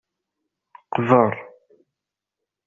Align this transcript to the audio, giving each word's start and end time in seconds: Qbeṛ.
Qbeṛ. 0.93 1.33